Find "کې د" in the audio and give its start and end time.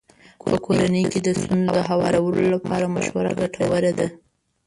1.11-1.29